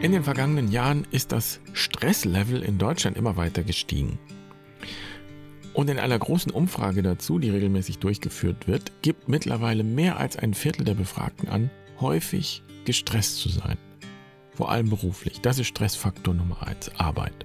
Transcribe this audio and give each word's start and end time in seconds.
In 0.00 0.12
den 0.12 0.24
vergangenen 0.24 0.72
Jahren 0.72 1.06
ist 1.10 1.30
das 1.30 1.60
Stresslevel 1.74 2.62
in 2.62 2.78
Deutschland 2.78 3.18
immer 3.18 3.36
weiter 3.36 3.62
gestiegen. 3.62 4.18
Und 5.74 5.90
in 5.90 5.98
einer 5.98 6.18
großen 6.18 6.50
Umfrage 6.50 7.02
dazu, 7.02 7.38
die 7.38 7.50
regelmäßig 7.50 7.98
durchgeführt 7.98 8.66
wird, 8.66 9.02
gibt 9.02 9.28
mittlerweile 9.28 9.84
mehr 9.84 10.16
als 10.16 10.38
ein 10.38 10.54
Viertel 10.54 10.84
der 10.84 10.94
Befragten 10.94 11.50
an, 11.50 11.70
häufig 12.00 12.62
gestresst 12.86 13.40
zu 13.40 13.50
sein. 13.50 13.76
Vor 14.52 14.70
allem 14.70 14.88
beruflich. 14.88 15.42
Das 15.42 15.58
ist 15.58 15.66
Stressfaktor 15.66 16.32
Nummer 16.32 16.66
eins: 16.66 16.90
Arbeit. 16.98 17.44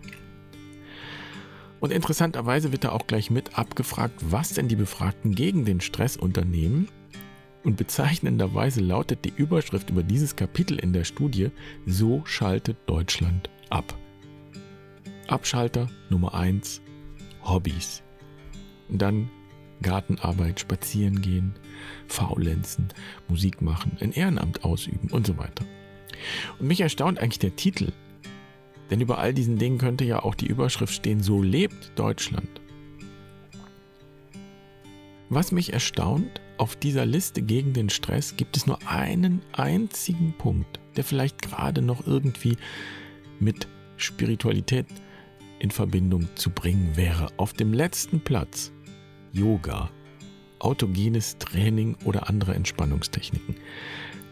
Und 1.82 1.92
interessanterweise 1.92 2.72
wird 2.72 2.86
da 2.86 2.94
auch 2.94 3.06
gleich 3.06 3.30
mit 3.30 3.58
abgefragt, 3.58 4.16
was 4.22 4.54
denn 4.54 4.70
die 4.70 4.78
Befragten 4.78 5.36
gegen 5.36 5.66
den 5.66 5.82
Stress 5.82 6.16
unternehmen 6.16 6.88
und 7.66 7.78
bezeichnenderweise 7.78 8.80
lautet 8.80 9.26
die 9.26 9.34
Überschrift 9.36 9.90
über 9.90 10.04
dieses 10.04 10.36
Kapitel 10.36 10.80
in 10.80 10.94
der 10.94 11.04
Studie, 11.04 11.50
so 11.86 12.22
schaltet 12.26 12.78
Deutschland 12.86 13.50
ab. 13.70 13.98
Abschalter 15.28 15.90
Nummer 16.10 16.36
1, 16.36 16.82
Hobbys. 17.44 18.04
Und 18.88 19.02
dann 19.02 19.30
Gartenarbeit, 19.82 20.60
spazieren 20.60 21.22
gehen, 21.22 21.56
faulenzen, 22.08 22.90
Musik 23.28 23.62
machen, 23.62 23.98
ein 24.00 24.12
Ehrenamt 24.12 24.64
ausüben 24.64 25.10
und 25.12 25.26
so 25.26 25.38
weiter. 25.38 25.66
Und 26.60 26.68
mich 26.68 26.82
erstaunt 26.82 27.20
eigentlich 27.20 27.40
der 27.40 27.56
Titel. 27.56 27.92
Denn 28.92 29.02
über 29.02 29.18
all 29.18 29.34
diesen 29.34 29.58
Dingen 29.58 29.80
könnte 29.80 30.06
ja 30.06 30.22
auch 30.24 30.36
die 30.36 30.48
Überschrift 30.48 30.94
stehen, 30.94 31.22
so 31.24 31.42
lebt 31.42 31.92
Deutschland. 31.96 32.62
Was 35.30 35.52
mich 35.52 35.74
erstaunt, 35.74 36.40
auf 36.58 36.76
dieser 36.76 37.06
Liste 37.06 37.42
gegen 37.42 37.74
den 37.74 37.90
Stress 37.90 38.38
gibt 38.38 38.56
es 38.56 38.66
nur 38.66 38.80
einen 38.88 39.42
einzigen 39.52 40.34
Punkt, 40.38 40.80
der 40.96 41.04
vielleicht 41.04 41.42
gerade 41.42 41.82
noch 41.82 42.08
irgendwie 42.08 42.58
mit 43.40 43.68
Spiritualität 43.98 44.88
in 45.60 45.72
Verbindung 45.72 46.28
zu 46.36 46.50
bringen 46.50 46.96
wäre. 46.96 47.28
Auf 47.38 47.54
dem 47.54 47.74
letzten 47.74 48.20
Platz 48.20 48.72
Yoga, 49.32 49.90
autogenes 50.60 51.38
Training 51.38 51.98
oder 52.06 52.30
andere 52.30 52.56
Entspannungstechniken. 52.56 53.56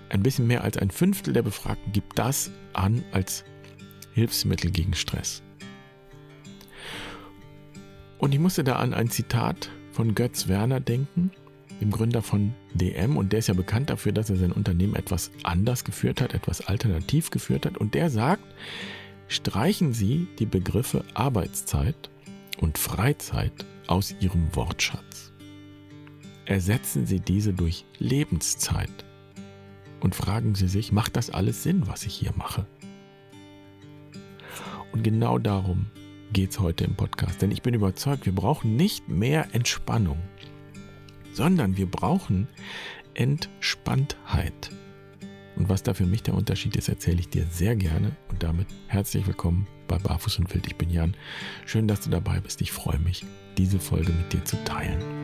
Ein 0.10 0.24
bisschen 0.24 0.48
mehr 0.48 0.64
als 0.64 0.78
ein 0.78 0.92
Fünftel 0.92 1.34
der 1.34 1.42
Befragten 1.42 1.92
gibt 1.92 2.18
das 2.18 2.52
an 2.74 3.04
als 3.12 3.44
Hilfsmittel 4.14 4.72
gegen 4.72 4.94
Stress. 4.94 5.44
Und 8.18 8.34
ich 8.34 8.40
musste 8.40 8.64
da 8.64 8.78
an 8.78 8.94
ein 8.94 9.10
Zitat 9.10 9.70
von 9.92 10.16
Götz 10.16 10.48
Werner 10.48 10.80
denken, 10.80 11.32
dem 11.84 11.92
Gründer 11.92 12.22
von 12.22 12.54
DM. 12.74 13.18
Und 13.18 13.32
der 13.32 13.40
ist 13.40 13.48
ja 13.48 13.54
bekannt 13.54 13.90
dafür, 13.90 14.12
dass 14.12 14.30
er 14.30 14.38
sein 14.38 14.52
Unternehmen 14.52 14.96
etwas 14.96 15.32
anders 15.44 15.84
geführt 15.84 16.22
hat, 16.22 16.34
etwas 16.34 16.62
alternativ 16.62 17.30
geführt 17.30 17.66
hat. 17.66 17.78
Und 17.78 17.94
der 17.94 18.10
sagt, 18.10 18.44
streichen 19.28 19.94
Sie 19.94 20.28
die 20.40 20.46
Begriffe 20.46 21.04
Arbeitszeit 21.14 22.10
und 22.60 22.78
Freizeit 22.78 23.66
aus 23.88 24.16
Ihrem 24.20 24.56
Wortschatz. 24.56 25.32
Ersetzen 26.46 27.06
Sie 27.06 27.20
diese 27.20 27.54
durch 27.54 27.86
Lebenszeit 28.00 29.06
und 30.00 30.16
fragen 30.16 30.56
Sie 30.56 30.68
sich, 30.68 30.92
macht 30.92 31.16
das 31.16 31.30
alles 31.30 31.64
Sinn, 31.64 31.88
was 31.88 32.06
ich 32.06 32.14
hier 32.14 32.34
mache? 32.36 32.66
Und 34.92 35.04
genau 35.04 35.40
darum 35.40 35.88
geht 36.34 36.52
es 36.52 36.60
heute 36.60 36.84
im 36.84 36.96
Podcast. 36.96 37.42
Denn 37.42 37.52
ich 37.52 37.62
bin 37.62 37.74
überzeugt, 37.74 38.26
wir 38.26 38.36
brauchen 38.36 38.76
nicht 38.76 39.08
mehr 39.08 39.48
Entspannung, 39.54 40.18
sondern 41.34 41.78
wir 41.78 41.88
brauchen 41.88 42.48
Entspanntheit. 43.14 44.72
Und 45.56 45.70
was 45.70 45.84
da 45.84 45.94
für 45.94 46.06
mich 46.06 46.24
der 46.24 46.34
Unterschied 46.34 46.76
ist, 46.76 46.90
erzähle 46.90 47.20
ich 47.20 47.30
dir 47.30 47.46
sehr 47.50 47.76
gerne. 47.76 48.16
Und 48.30 48.42
damit 48.42 48.68
herzlich 48.88 49.28
willkommen 49.28 49.68
bei 49.88 49.98
Barfuß 49.98 50.40
und 50.40 50.54
Wild. 50.54 50.66
Ich 50.66 50.76
bin 50.76 50.90
Jan. 50.90 51.16
Schön, 51.66 51.88
dass 51.88 52.02
du 52.02 52.10
dabei 52.10 52.40
bist. 52.40 52.62
Ich 52.62 52.72
freue 52.72 53.00
mich, 53.00 53.26
diese 53.58 53.80
Folge 53.80 54.12
mit 54.14 54.34
dir 54.34 54.44
zu 54.44 54.64
teilen. 54.64 55.23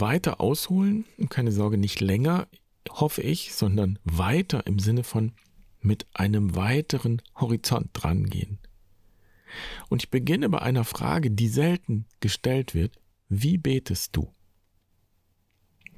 Weiter 0.00 0.40
ausholen 0.40 1.04
und 1.18 1.30
keine 1.30 1.52
Sorge, 1.52 1.78
nicht 1.78 2.00
länger, 2.00 2.48
hoffe 2.90 3.22
ich, 3.22 3.54
sondern 3.54 3.98
weiter 4.04 4.66
im 4.66 4.78
Sinne 4.78 5.04
von 5.04 5.32
mit 5.80 6.06
einem 6.14 6.54
weiteren 6.54 7.22
Horizont 7.36 7.90
drangehen. 7.92 8.58
Und 9.88 10.02
ich 10.02 10.10
beginne 10.10 10.48
bei 10.48 10.60
einer 10.60 10.84
Frage, 10.84 11.30
die 11.30 11.48
selten 11.48 12.06
gestellt 12.20 12.74
wird. 12.74 12.98
Wie 13.28 13.58
betest 13.58 14.16
du? 14.16 14.32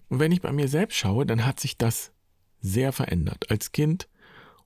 Und 0.08 0.20
wenn 0.20 0.32
ich 0.32 0.40
bei 0.40 0.52
mir 0.52 0.68
selbst 0.68 0.96
schaue, 0.96 1.26
dann 1.26 1.44
hat 1.44 1.60
sich 1.60 1.76
das 1.76 2.12
sehr 2.60 2.92
verändert. 2.92 3.50
Als 3.50 3.72
Kind 3.72 4.08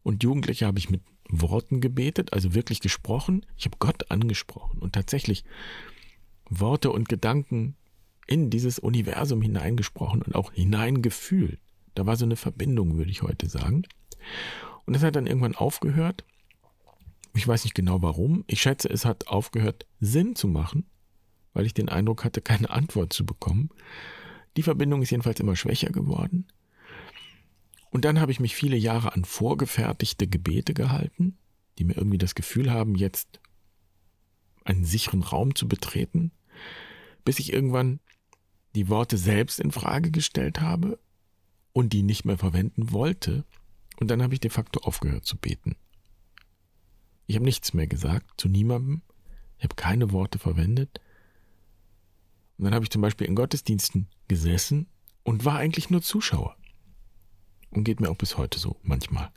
und 0.03 0.23
Jugendlicher 0.23 0.67
habe 0.67 0.79
ich 0.79 0.91
mit 0.91 1.03
Worten 1.29 1.81
gebetet, 1.81 2.33
also 2.33 2.55
wirklich 2.55 2.81
gesprochen. 2.81 3.47
Ich 3.57 3.65
habe 3.65 3.77
Gott 3.79 4.11
angesprochen 4.11 4.79
und 4.79 4.95
tatsächlich 4.95 5.45
Worte 6.49 6.91
und 6.91 7.09
Gedanken 7.09 7.77
in 8.27 8.51
dieses 8.51 8.79
Universum 8.79 9.43
hineingesprochen 9.43 10.23
und 10.23 10.35
auch 10.35 10.53
hineingefühlt. 10.53 11.61
Da 11.95 12.07
war 12.07 12.17
so 12.17 12.25
eine 12.25 12.37
Verbindung, 12.37 12.97
würde 12.97 13.11
ich 13.11 13.23
heute 13.23 13.49
sagen. 13.49 13.83
Und 14.87 14.95
das 14.95 15.03
hat 15.03 15.17
dann 15.17 15.27
irgendwann 15.27 15.55
aufgehört. 15.55 16.25
Ich 17.35 17.47
weiß 17.47 17.65
nicht 17.65 17.75
genau 17.75 18.03
warum. 18.03 18.45
Ich 18.47 18.61
schätze, 18.61 18.89
es 18.89 19.05
hat 19.05 19.29
aufgehört, 19.29 19.87
Sinn 20.01 20.37
zu 20.37 20.49
machen, 20.49 20.87
weil 21.53 21.67
ich 21.67 21.75
den 21.75 21.89
Eindruck 21.89 22.25
hatte, 22.25 22.41
keine 22.41 22.71
Antwort 22.71 23.13
zu 23.13 23.25
bekommen. 23.25 23.71
Die 24.57 24.63
Verbindung 24.63 25.03
ist 25.03 25.11
jedenfalls 25.11 25.41
immer 25.41 25.57
schwächer 25.57 25.91
geworden. 25.91 26.47
Und 27.91 28.05
dann 28.05 28.21
habe 28.21 28.33
ich 28.33 28.41
mich 28.41 28.55
viele 28.55 28.77
Jahre 28.77 29.13
an 29.13 29.25
vorgefertigte 29.25 30.27
Gebete 30.27 30.75
gehalten, 30.75 31.39
die 31.79 31.85
mir 31.85 31.97
irgendwie 31.97 32.19
das 32.19 32.35
Gefühl 32.35 32.71
haben, 32.71 32.95
jetzt 32.95 33.41
einen 34.65 34.85
sicheren 34.85 35.23
Raum 35.23 35.55
zu 35.55 35.69
betreten, 35.69 36.33
bis 37.25 37.39
ich 37.39 37.53
irgendwann 37.53 38.01
die 38.75 38.89
Worte 38.89 39.17
selbst 39.17 39.61
in 39.61 39.71
Frage 39.71 40.11
gestellt 40.11 40.61
habe 40.61 40.99
und 41.73 41.93
die 41.93 42.03
nicht 42.03 42.25
mehr 42.25 42.39
verwenden 42.39 42.93
wollte. 42.93 43.45
Und 44.01 44.09
dann 44.09 44.23
habe 44.23 44.35
ich 44.35 44.41
de 44.41 44.51
facto 44.51 44.81
aufgehört 44.81 45.25
zu 45.25 45.37
beten. 45.37 45.77
Ich 47.27 47.37
habe 47.37 47.45
nichts 47.45 47.75
mehr 47.75 47.87
gesagt 47.87 48.41
zu 48.41 48.49
niemandem. 48.49 49.03
Ich 49.59 49.65
habe 49.65 49.75
keine 49.75 50.13
Worte 50.13 50.39
verwendet. 50.39 51.01
Und 52.59 52.65
dann 52.65 52.75
habe 52.75 52.85
ich 52.85 52.91
zum 52.91 53.03
Beispiel 53.03 53.27
in 53.27 53.35
Gottesdiensten 53.35 54.09
gesessen 54.29 54.87
und 55.23 55.45
war 55.45 55.59
eigentlich 55.59 55.91
nur 55.91 56.03
Zuschauer. 56.03 56.57
Und 57.71 57.85
geht 57.85 58.01
mir 58.01 58.11
auch 58.11 58.17
bis 58.17 58.37
heute 58.37 58.59
so 58.59 58.77
manchmal. 58.83 59.31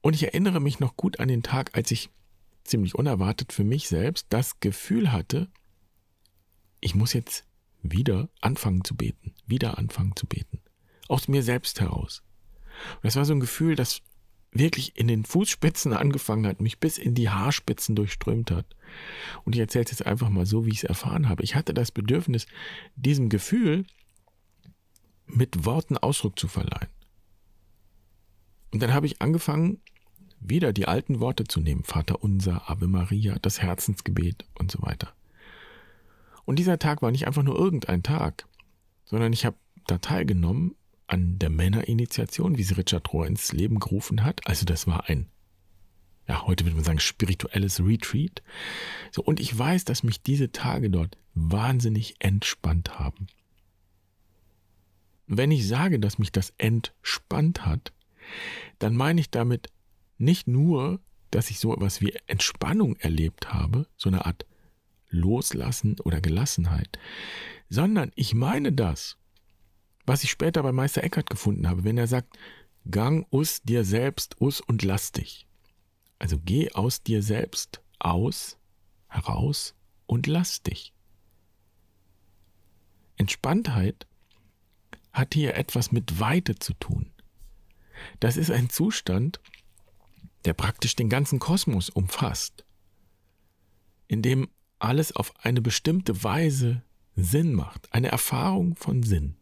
Und 0.00 0.14
ich 0.14 0.24
erinnere 0.24 0.60
mich 0.60 0.80
noch 0.80 0.96
gut 0.96 1.20
an 1.20 1.28
den 1.28 1.42
Tag, 1.42 1.76
als 1.76 1.90
ich 1.90 2.10
ziemlich 2.64 2.94
unerwartet 2.94 3.52
für 3.52 3.64
mich 3.64 3.88
selbst 3.88 4.26
das 4.30 4.60
Gefühl 4.60 5.12
hatte, 5.12 5.48
ich 6.80 6.94
muss 6.94 7.12
jetzt 7.12 7.44
wieder 7.82 8.28
anfangen 8.40 8.84
zu 8.84 8.96
beten, 8.96 9.34
wieder 9.46 9.78
anfangen 9.78 10.16
zu 10.16 10.26
beten. 10.26 10.60
Aus 11.08 11.28
mir 11.28 11.42
selbst 11.42 11.80
heraus. 11.80 12.22
Und 12.96 13.04
das 13.04 13.16
war 13.16 13.24
so 13.24 13.32
ein 13.32 13.40
Gefühl, 13.40 13.76
das 13.76 14.02
wirklich 14.52 14.96
in 14.96 15.08
den 15.08 15.24
Fußspitzen 15.24 15.92
angefangen 15.94 16.46
hat, 16.46 16.60
mich 16.60 16.78
bis 16.78 16.98
in 16.98 17.14
die 17.14 17.28
Haarspitzen 17.28 17.94
durchströmt 17.94 18.50
hat. 18.50 18.66
Und 19.44 19.54
ich 19.54 19.60
erzähle 19.60 19.84
es 19.84 19.90
jetzt 19.90 20.06
einfach 20.06 20.28
mal 20.30 20.46
so, 20.46 20.66
wie 20.66 20.70
ich 20.70 20.78
es 20.78 20.84
erfahren 20.84 21.28
habe. 21.28 21.42
Ich 21.42 21.54
hatte 21.54 21.74
das 21.74 21.90
Bedürfnis, 21.90 22.46
diesem 22.96 23.28
Gefühl 23.28 23.84
mit 25.26 25.64
Worten 25.64 25.98
Ausdruck 25.98 26.38
zu 26.38 26.48
verleihen. 26.48 26.88
Und 28.70 28.82
dann 28.82 28.92
habe 28.92 29.06
ich 29.06 29.20
angefangen, 29.20 29.80
wieder 30.40 30.72
die 30.72 30.86
alten 30.86 31.20
Worte 31.20 31.44
zu 31.44 31.60
nehmen. 31.60 31.84
Vater 31.84 32.22
unser, 32.22 32.70
Ave 32.70 32.86
Maria, 32.86 33.38
das 33.40 33.60
Herzensgebet 33.60 34.46
und 34.54 34.70
so 34.70 34.82
weiter. 34.82 35.12
Und 36.48 36.58
dieser 36.58 36.78
Tag 36.78 37.02
war 37.02 37.10
nicht 37.10 37.26
einfach 37.26 37.42
nur 37.42 37.58
irgendein 37.58 38.02
Tag, 38.02 38.46
sondern 39.04 39.34
ich 39.34 39.44
habe 39.44 39.58
da 39.86 39.98
teilgenommen 39.98 40.76
an 41.06 41.38
der 41.38 41.50
Männerinitiation, 41.50 42.56
wie 42.56 42.62
sie 42.62 42.72
Richard 42.72 43.12
Rohr 43.12 43.26
ins 43.26 43.52
Leben 43.52 43.78
gerufen 43.78 44.24
hat. 44.24 44.40
Also 44.46 44.64
das 44.64 44.86
war 44.86 45.10
ein, 45.10 45.26
ja, 46.26 46.46
heute 46.46 46.64
würde 46.64 46.76
man 46.76 46.86
sagen, 46.86 47.00
spirituelles 47.00 47.80
Retreat. 47.80 48.42
So, 49.10 49.22
und 49.22 49.40
ich 49.40 49.58
weiß, 49.58 49.84
dass 49.84 50.02
mich 50.02 50.22
diese 50.22 50.50
Tage 50.50 50.88
dort 50.88 51.18
wahnsinnig 51.34 52.14
entspannt 52.18 52.98
haben. 52.98 53.26
Wenn 55.26 55.50
ich 55.50 55.68
sage, 55.68 56.00
dass 56.00 56.18
mich 56.18 56.32
das 56.32 56.54
entspannt 56.56 57.66
hat, 57.66 57.92
dann 58.78 58.96
meine 58.96 59.20
ich 59.20 59.30
damit 59.30 59.68
nicht 60.16 60.48
nur, 60.48 60.98
dass 61.30 61.50
ich 61.50 61.58
so 61.58 61.74
etwas 61.74 62.00
wie 62.00 62.14
Entspannung 62.26 62.96
erlebt 62.96 63.52
habe, 63.52 63.86
so 63.98 64.08
eine 64.08 64.24
Art 64.24 64.46
Loslassen 65.10 65.98
oder 66.00 66.20
Gelassenheit, 66.20 66.98
sondern 67.68 68.12
ich 68.14 68.34
meine 68.34 68.72
das, 68.72 69.16
was 70.06 70.24
ich 70.24 70.30
später 70.30 70.62
bei 70.62 70.72
Meister 70.72 71.04
Eckhart 71.04 71.28
gefunden 71.28 71.68
habe, 71.68 71.84
wenn 71.84 71.98
er 71.98 72.06
sagt, 72.06 72.38
Gang 72.90 73.26
us 73.32 73.62
dir 73.62 73.84
selbst 73.84 74.40
us 74.40 74.60
und 74.60 74.82
lass 74.82 75.12
dich. 75.12 75.46
Also 76.18 76.38
geh 76.42 76.72
aus 76.72 77.02
dir 77.02 77.22
selbst 77.22 77.82
aus, 77.98 78.56
heraus 79.08 79.74
und 80.06 80.26
lass 80.26 80.62
dich. 80.62 80.94
Entspanntheit 83.16 84.06
hat 85.12 85.34
hier 85.34 85.56
etwas 85.56 85.92
mit 85.92 86.20
Weite 86.20 86.58
zu 86.58 86.72
tun. 86.74 87.10
Das 88.20 88.36
ist 88.36 88.50
ein 88.50 88.70
Zustand, 88.70 89.40
der 90.44 90.54
praktisch 90.54 90.94
den 90.96 91.08
ganzen 91.08 91.40
Kosmos 91.40 91.90
umfasst, 91.90 92.64
in 94.06 94.22
dem 94.22 94.48
alles 94.78 95.14
auf 95.14 95.32
eine 95.44 95.60
bestimmte 95.60 96.22
Weise 96.22 96.82
Sinn 97.16 97.52
macht, 97.54 97.92
eine 97.92 98.08
Erfahrung 98.08 98.76
von 98.76 99.02
Sinn, 99.02 99.36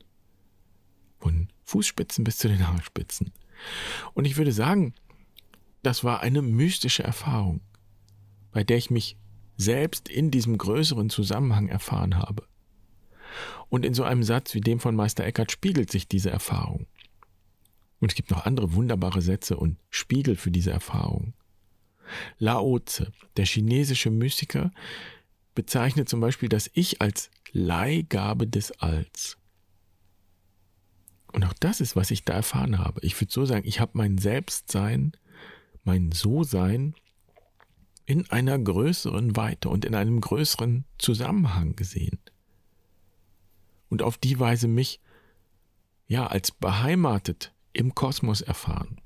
von 1.19 1.49
Fußspitzen 1.65 2.25
bis 2.25 2.39
zu 2.39 2.49
den 2.49 2.67
Haarspitzen. 2.67 3.33
Und 4.15 4.25
ich 4.25 4.37
würde 4.37 4.53
sagen, 4.53 4.95
das 5.83 6.05
war 6.05 6.21
eine 6.21 6.43
mystische 6.43 7.03
Erfahrung, 7.03 7.61
bei 8.53 8.65
der 8.65 8.79
ich 8.79 8.91
mich 8.91 9.17
selbst 9.57 10.09
in 10.09 10.31
diesem 10.31 10.59
größeren 10.59 11.11
Zusammenhang 11.11 11.69
erfahren 11.69 12.17
habe. 12.17 12.47
Und 13.69 13.85
in 13.85 13.95
so 13.95 14.05
einem 14.05 14.23
Satz 14.23 14.55
wie 14.55 14.61
dem 14.61 14.81
von 14.81 14.95
Meister 14.95 15.25
Eckhart 15.25 15.53
spiegelt 15.53 15.91
sich 15.91 16.09
diese 16.09 16.31
Erfahrung. 16.31 16.87
Und 18.01 18.13
es 18.13 18.15
gibt 18.15 18.31
noch 18.31 18.45
andere 18.45 18.75
wunderbare 18.75 19.23
Sätze 19.23 19.57
und 19.57 19.79
Spiegel 19.91 20.37
für 20.37 20.51
diese 20.51 20.71
Erfahrung. 20.71 21.35
Lao 22.39 22.79
Tse, 22.79 23.11
der 23.37 23.47
chinesische 23.47 24.11
Mystiker, 24.11 24.71
bezeichnet 25.57 26.09
zum 26.09 26.21
Beispiel 26.21 26.49
das 26.49 26.71
Ich 26.73 27.03
als 27.03 27.33
Leihgabe 27.51 28.47
des 28.47 28.71
Alls. 28.81 29.37
Und 31.33 31.45
auch 31.45 31.55
das 31.55 31.81
ist, 31.81 31.97
was 31.97 32.13
ich 32.13 32.25
da 32.25 32.35
erfahren 32.35 32.79
habe. 32.79 33.01
Ich 33.03 33.21
würde 33.21 33.33
so 33.33 33.45
sagen, 33.45 33.67
ich 33.67 33.81
habe 33.81 33.91
mein 33.95 34.19
Selbstsein, 34.19 35.17
mein 35.83 36.13
So-Sein 36.13 36.95
in 38.05 38.31
einer 38.31 38.57
größeren 38.59 39.35
Weite 39.37 39.69
und 39.69 39.85
in 39.85 39.97
einem 39.97 40.21
größeren 40.21 40.85
Zusammenhang 40.99 41.75
gesehen. 41.75 42.21
Und 43.89 44.03
auf 44.03 44.17
die 44.17 44.39
Weise 44.39 44.69
mich 44.69 45.01
ja 46.07 46.29
als 46.29 46.53
beheimatet 46.53 47.53
im 47.73 47.93
Kosmos 47.95 48.43
erfahren. 48.43 49.01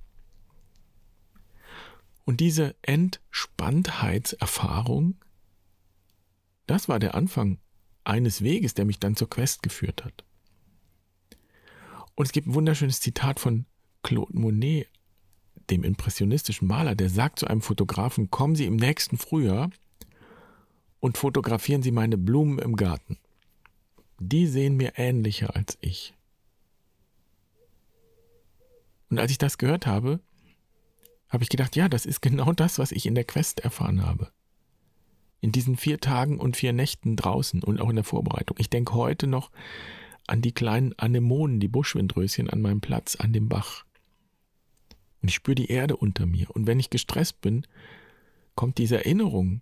Und 2.24 2.40
diese 2.40 2.74
Entspanntheitserfahrung, 2.82 5.14
das 6.70 6.88
war 6.88 7.00
der 7.00 7.14
Anfang 7.14 7.58
eines 8.04 8.42
Weges, 8.42 8.74
der 8.74 8.84
mich 8.84 9.00
dann 9.00 9.16
zur 9.16 9.28
Quest 9.28 9.62
geführt 9.62 10.04
hat. 10.04 10.24
Und 12.14 12.26
es 12.26 12.32
gibt 12.32 12.46
ein 12.46 12.54
wunderschönes 12.54 13.00
Zitat 13.00 13.40
von 13.40 13.66
Claude 14.02 14.38
Monet, 14.38 14.88
dem 15.68 15.84
impressionistischen 15.84 16.68
Maler, 16.68 16.94
der 16.94 17.10
sagt 17.10 17.40
zu 17.40 17.46
einem 17.46 17.60
Fotografen, 17.60 18.30
kommen 18.30 18.54
Sie 18.54 18.66
im 18.66 18.76
nächsten 18.76 19.18
Frühjahr 19.18 19.70
und 21.00 21.18
fotografieren 21.18 21.82
Sie 21.82 21.92
meine 21.92 22.18
Blumen 22.18 22.58
im 22.58 22.76
Garten. 22.76 23.18
Die 24.18 24.46
sehen 24.46 24.76
mir 24.76 24.92
ähnlicher 24.96 25.56
als 25.56 25.78
ich. 25.80 26.14
Und 29.08 29.18
als 29.18 29.32
ich 29.32 29.38
das 29.38 29.58
gehört 29.58 29.86
habe, 29.86 30.20
habe 31.28 31.42
ich 31.42 31.48
gedacht, 31.48 31.74
ja, 31.74 31.88
das 31.88 32.06
ist 32.06 32.20
genau 32.20 32.52
das, 32.52 32.78
was 32.78 32.92
ich 32.92 33.06
in 33.06 33.14
der 33.14 33.24
Quest 33.24 33.60
erfahren 33.60 34.04
habe. 34.04 34.30
In 35.40 35.52
diesen 35.52 35.76
vier 35.76 36.00
Tagen 36.00 36.38
und 36.38 36.56
vier 36.56 36.72
Nächten 36.72 37.16
draußen 37.16 37.62
und 37.62 37.80
auch 37.80 37.88
in 37.88 37.96
der 37.96 38.04
Vorbereitung. 38.04 38.56
Ich 38.58 38.68
denke 38.68 38.94
heute 38.94 39.26
noch 39.26 39.50
an 40.26 40.42
die 40.42 40.52
kleinen 40.52 40.92
Anemonen, 40.98 41.60
die 41.60 41.68
Buschwindröschen 41.68 42.50
an 42.50 42.60
meinem 42.60 42.80
Platz, 42.80 43.16
an 43.16 43.32
dem 43.32 43.48
Bach. 43.48 43.84
Und 45.22 45.28
ich 45.28 45.34
spüre 45.34 45.54
die 45.54 45.70
Erde 45.70 45.96
unter 45.96 46.26
mir. 46.26 46.50
Und 46.50 46.66
wenn 46.66 46.80
ich 46.80 46.90
gestresst 46.90 47.40
bin, 47.40 47.66
kommt 48.54 48.78
diese 48.78 48.96
Erinnerung 48.96 49.60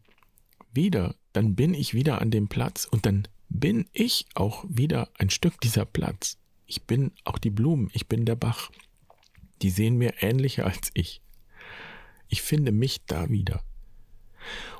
wieder. 0.73 1.15
Dann 1.33 1.55
bin 1.55 1.75
ich 1.75 1.95
wieder 1.95 2.21
an 2.21 2.31
dem 2.31 2.49
Platz 2.49 2.85
und 2.85 3.07
dann 3.07 3.29
bin 3.49 3.89
ich 3.93 4.27
auch 4.35 4.65
wieder 4.69 5.09
ein 5.19 5.31
Stück 5.31 5.61
dieser 5.61 5.85
Platz. 5.85 6.39
Ich 6.67 6.85
bin 6.85 7.13
auch 7.25 7.39
die 7.39 7.51
Blumen, 7.51 7.91
ich 7.93 8.09
bin 8.09 8.25
der 8.25 8.37
Bach. 8.37 8.71
Die 9.63 9.71
sehen 9.71 9.97
mir 9.97 10.15
ähnlicher 10.21 10.67
als 10.67 10.91
ich. 10.95 11.23
Ich 12.29 12.43
finde 12.43 12.73
mich 12.73 13.05
da 13.07 13.31
wieder. 13.31 13.63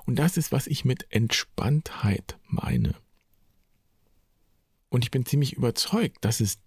Und 0.07 0.17
das 0.17 0.37
ist, 0.37 0.53
was 0.53 0.67
ich 0.67 0.85
mit 0.85 1.07
Entspanntheit 1.11 2.39
meine. 2.47 2.95
Und 4.89 5.05
ich 5.05 5.11
bin 5.11 5.27
ziemlich 5.27 5.55
überzeugt, 5.55 6.25
dass 6.25 6.41
es 6.41 6.59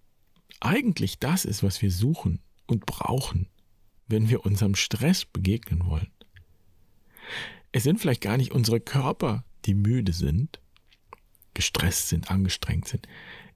eigentlich 0.60 1.20
das 1.20 1.46
ist, 1.46 1.64
was 1.64 1.82
wir 1.82 1.92
suchen 1.92 2.40
und 2.68 2.86
brauchen, 2.86 3.48
wenn 4.08 4.30
wir 4.30 4.46
unserem 4.46 4.76
Stress 4.76 5.26
begegnen 5.26 5.86
wollen. 5.86 6.12
Es 7.72 7.84
sind 7.84 8.00
vielleicht 8.00 8.22
gar 8.22 8.38
nicht 8.38 8.52
unsere 8.52 8.80
Körper, 8.80 9.46
die 9.66 9.74
müde 9.74 10.14
sind, 10.14 10.60
gestresst 11.54 12.10
sind, 12.10 12.30
angestrengt 12.30 12.88
sind. 12.88 13.08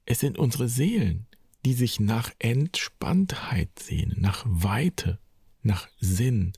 Es 0.04 0.20
sind 0.20 0.38
unsere 0.38 0.68
Seelen, 0.68 1.26
die 1.64 1.74
sich 1.74 2.00
nach 2.00 2.30
Entspanntheit 2.38 3.78
sehnen, 3.78 4.20
nach 4.20 4.44
Weite, 4.46 5.18
nach 5.62 5.88
Sinn, 5.98 6.52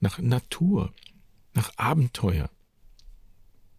nach 0.00 0.18
Natur, 0.18 0.94
nach 1.58 1.72
Abenteuer. 1.76 2.50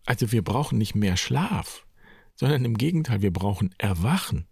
Also 0.05 0.33
wir 0.33 0.43
brauchen 0.43 0.77
nicht 0.77 0.95
mehr 0.95 1.15
Schlaf, 1.15 1.87
sondern 2.35 2.65
im 2.65 2.77
Gegenteil, 2.77 3.21
wir 3.21 3.31
brauchen 3.31 3.73
Erwachen. 3.77 4.47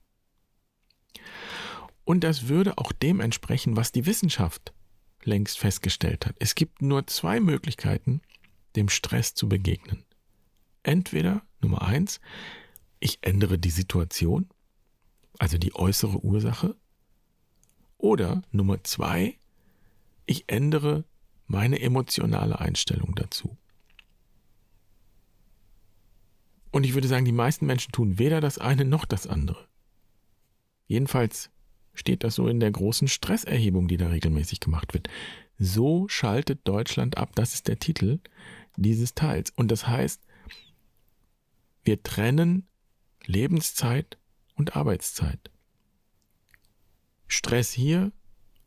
Und 2.05 2.23
das 2.23 2.47
würde 2.47 2.77
auch 2.77 2.93
dem 2.93 3.19
entsprechen, 3.19 3.75
was 3.75 3.91
die 3.91 4.05
Wissenschaft 4.05 4.73
längst 5.23 5.59
festgestellt 5.59 6.25
hat. 6.25 6.35
Es 6.39 6.55
gibt 6.55 6.81
nur 6.81 7.05
zwei 7.07 7.41
Möglichkeiten, 7.41 8.21
dem 8.77 8.87
Stress 8.87 9.33
zu 9.33 9.49
begegnen. 9.49 10.05
Entweder, 10.83 11.41
Nummer 11.59 11.81
eins, 11.81 12.21
ich 13.01 13.19
ändere 13.23 13.59
die 13.59 13.71
Situation, 13.71 14.49
also 15.37 15.57
die 15.57 15.75
äußere 15.75 16.23
Ursache, 16.23 16.77
oder 17.97 18.41
Nummer 18.51 18.85
zwei, 18.85 19.37
ich 20.25 20.45
ändere 20.47 21.03
meine 21.47 21.79
emotionale 21.79 22.59
Einstellung 22.59 23.15
dazu. 23.15 23.57
Und 26.71 26.83
ich 26.83 26.93
würde 26.93 27.07
sagen, 27.07 27.25
die 27.25 27.31
meisten 27.31 27.65
Menschen 27.65 27.91
tun 27.91 28.19
weder 28.19 28.41
das 28.41 28.57
eine 28.57 28.85
noch 28.85 29.05
das 29.05 29.25
andere. 29.25 29.67
Jedenfalls 30.85 31.49
steht 31.93 32.23
das 32.23 32.35
so 32.35 32.47
in 32.47 32.59
der 32.59 32.71
großen 32.71 33.07
Stresserhebung, 33.07 33.87
die 33.87 33.97
da 33.97 34.07
regelmäßig 34.07 34.59
gemacht 34.59 34.93
wird. 34.93 35.09
So 35.57 36.07
schaltet 36.07 36.67
Deutschland 36.67 37.17
ab, 37.17 37.31
das 37.35 37.53
ist 37.55 37.67
der 37.67 37.79
Titel 37.79 38.19
dieses 38.75 39.15
Teils. 39.15 39.49
Und 39.55 39.71
das 39.71 39.87
heißt, 39.87 40.21
wir 41.83 42.03
trennen 42.03 42.67
Lebenszeit 43.25 44.17
und 44.55 44.75
Arbeitszeit. 44.75 45.51
Stress 47.27 47.71
hier 47.71 48.11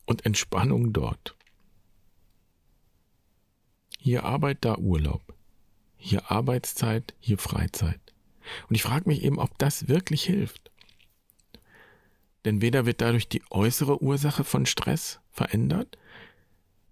und 0.07 0.27
Entspannung 0.27 0.93
dort. 0.93 1.37
Hier 4.01 4.25
Arbeit, 4.25 4.59
da 4.63 4.77
Urlaub 4.77 5.31
hier 6.01 6.31
Arbeitszeit, 6.31 7.15
hier 7.21 7.39
Freizeit. 7.39 8.01
Und 8.69 8.75
ich 8.75 8.83
frage 8.83 9.09
mich 9.09 9.23
eben, 9.23 9.39
ob 9.39 9.57
das 9.59 9.87
wirklich 9.87 10.25
hilft. 10.25 10.71
Denn 12.45 12.63
weder 12.63 12.87
wird 12.87 13.03
dadurch 13.03 13.29
die 13.29 13.43
äußere 13.51 14.03
Ursache 14.03 14.45
von 14.45 14.65
Stress 14.65 15.21
verändert, 15.31 15.99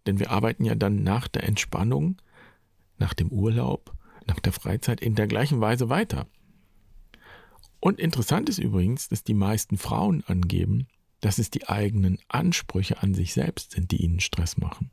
denn 0.06 0.18
wir 0.18 0.30
arbeiten 0.30 0.64
ja 0.64 0.74
dann 0.74 1.02
nach 1.02 1.26
der 1.26 1.44
Entspannung, 1.44 2.20
nach 2.98 3.14
dem 3.14 3.28
Urlaub, 3.28 3.92
nach 4.26 4.40
der 4.40 4.52
Freizeit 4.52 5.00
in 5.00 5.14
der 5.14 5.26
gleichen 5.26 5.60
Weise 5.60 5.88
weiter. 5.88 6.26
Und 7.80 7.98
interessant 7.98 8.48
ist 8.50 8.58
übrigens, 8.58 9.08
dass 9.08 9.24
die 9.24 9.34
meisten 9.34 9.78
Frauen 9.78 10.22
angeben, 10.26 10.86
dass 11.20 11.38
es 11.38 11.50
die 11.50 11.66
eigenen 11.68 12.18
Ansprüche 12.28 13.02
an 13.02 13.14
sich 13.14 13.32
selbst 13.32 13.72
sind, 13.72 13.90
die 13.90 14.02
ihnen 14.04 14.20
Stress 14.20 14.58
machen. 14.58 14.90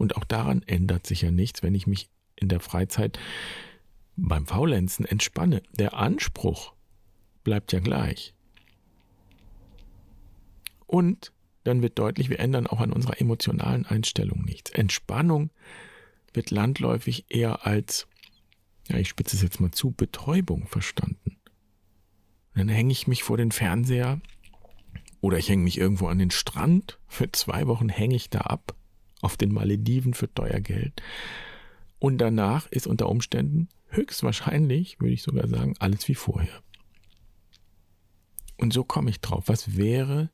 Und 0.00 0.16
auch 0.16 0.24
daran 0.24 0.62
ändert 0.62 1.06
sich 1.06 1.20
ja 1.20 1.30
nichts, 1.30 1.62
wenn 1.62 1.74
ich 1.74 1.86
mich 1.86 2.08
in 2.34 2.48
der 2.48 2.60
Freizeit 2.60 3.18
beim 4.16 4.46
Faulenzen 4.46 5.04
entspanne. 5.04 5.62
Der 5.78 5.92
Anspruch 5.92 6.72
bleibt 7.44 7.70
ja 7.72 7.80
gleich. 7.80 8.32
Und 10.86 11.34
dann 11.64 11.82
wird 11.82 11.98
deutlich, 11.98 12.30
wir 12.30 12.40
ändern 12.40 12.66
auch 12.66 12.80
an 12.80 12.94
unserer 12.94 13.20
emotionalen 13.20 13.84
Einstellung 13.84 14.42
nichts. 14.42 14.70
Entspannung 14.70 15.50
wird 16.32 16.50
landläufig 16.50 17.26
eher 17.28 17.66
als, 17.66 18.08
ja, 18.88 18.96
ich 18.96 19.10
spitze 19.10 19.36
es 19.36 19.42
jetzt 19.42 19.60
mal 19.60 19.70
zu, 19.70 19.90
Betäubung 19.90 20.66
verstanden. 20.66 21.36
dann 22.54 22.70
hänge 22.70 22.92
ich 22.92 23.06
mich 23.06 23.22
vor 23.22 23.36
den 23.36 23.52
Fernseher 23.52 24.18
oder 25.20 25.36
ich 25.36 25.50
hänge 25.50 25.64
mich 25.64 25.76
irgendwo 25.76 26.08
an 26.08 26.18
den 26.18 26.30
Strand. 26.30 26.98
Für 27.06 27.30
zwei 27.30 27.66
Wochen 27.66 27.90
hänge 27.90 28.16
ich 28.16 28.30
da 28.30 28.38
ab 28.38 28.74
auf 29.20 29.36
den 29.36 29.52
Malediven 29.52 30.14
für 30.14 30.32
teuer 30.32 30.60
Geld. 30.60 31.02
Und 31.98 32.18
danach 32.18 32.66
ist 32.68 32.86
unter 32.86 33.08
Umständen 33.08 33.68
höchstwahrscheinlich, 33.88 35.00
würde 35.00 35.14
ich 35.14 35.22
sogar 35.22 35.48
sagen, 35.48 35.74
alles 35.78 36.08
wie 36.08 36.14
vorher. 36.14 36.62
Und 38.56 38.72
so 38.72 38.84
komme 38.84 39.10
ich 39.10 39.20
drauf. 39.20 39.44
Was 39.46 39.76
wäre, 39.76 40.30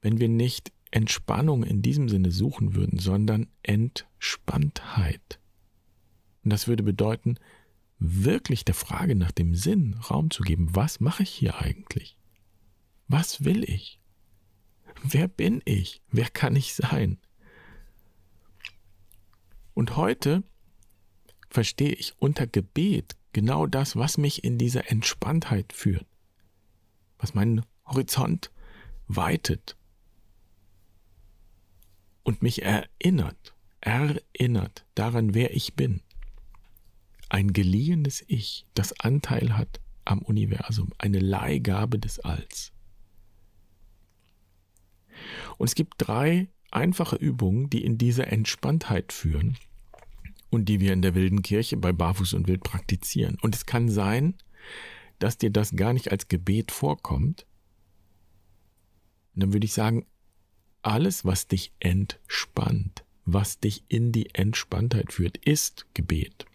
wenn 0.00 0.20
wir 0.20 0.28
nicht 0.28 0.72
Entspannung 0.94 1.64
in 1.64 1.82
diesem 1.82 2.08
Sinne 2.08 2.30
suchen 2.30 2.76
würden, 2.76 3.00
sondern 3.00 3.48
Entspanntheit. 3.64 5.40
Und 6.44 6.52
das 6.52 6.68
würde 6.68 6.84
bedeuten, 6.84 7.36
wirklich 7.98 8.64
der 8.64 8.76
Frage 8.76 9.16
nach 9.16 9.32
dem 9.32 9.56
Sinn 9.56 9.94
Raum 10.08 10.30
zu 10.30 10.44
geben. 10.44 10.68
Was 10.70 11.00
mache 11.00 11.24
ich 11.24 11.30
hier 11.30 11.58
eigentlich? 11.58 12.16
Was 13.08 13.44
will 13.44 13.64
ich? 13.64 14.00
Wer 15.02 15.26
bin 15.26 15.62
ich? 15.64 16.00
Wer 16.12 16.28
kann 16.30 16.54
ich 16.54 16.74
sein? 16.74 17.18
Und 19.74 19.96
heute 19.96 20.42
verstehe 21.50 21.92
ich 21.92 22.14
unter 22.18 22.46
Gebet 22.46 23.16
genau 23.32 23.66
das, 23.66 23.96
was 23.96 24.18
mich 24.18 24.44
in 24.44 24.58
diese 24.58 24.88
Entspanntheit 24.88 25.72
führt, 25.72 26.06
was 27.18 27.34
meinen 27.34 27.64
Horizont 27.84 28.50
weitet 29.06 29.76
und 32.22 32.42
mich 32.42 32.62
erinnert, 32.62 33.54
erinnert 33.80 34.86
daran, 34.94 35.34
wer 35.34 35.54
ich 35.54 35.74
bin. 35.74 36.00
Ein 37.28 37.52
geliehenes 37.52 38.24
Ich, 38.26 38.66
das 38.74 38.98
Anteil 39.00 39.56
hat 39.56 39.80
am 40.04 40.20
Universum, 40.20 40.92
eine 40.98 41.18
Leihgabe 41.18 41.98
des 41.98 42.20
Alls. 42.20 42.72
Und 45.58 45.66
es 45.66 45.74
gibt 45.74 45.94
drei 45.98 46.48
einfache 46.74 47.16
Übungen, 47.16 47.70
die 47.70 47.84
in 47.84 47.98
diese 47.98 48.26
Entspanntheit 48.26 49.12
führen 49.12 49.56
und 50.50 50.68
die 50.68 50.80
wir 50.80 50.92
in 50.92 51.02
der 51.02 51.14
wilden 51.14 51.42
Kirche 51.42 51.76
bei 51.76 51.92
Barfuß 51.92 52.34
und 52.34 52.48
Wild 52.48 52.62
praktizieren. 52.62 53.38
Und 53.42 53.54
es 53.54 53.66
kann 53.66 53.88
sein, 53.88 54.34
dass 55.18 55.38
dir 55.38 55.50
das 55.50 55.76
gar 55.76 55.92
nicht 55.92 56.12
als 56.12 56.28
Gebet 56.28 56.70
vorkommt. 56.70 57.46
Und 59.34 59.42
dann 59.42 59.52
würde 59.52 59.64
ich 59.64 59.72
sagen, 59.72 60.06
alles, 60.82 61.24
was 61.24 61.48
dich 61.48 61.72
entspannt, 61.80 63.04
was 63.24 63.58
dich 63.58 63.84
in 63.88 64.12
die 64.12 64.34
Entspanntheit 64.34 65.12
führt, 65.12 65.38
ist 65.38 65.86
Gebet. 65.94 66.46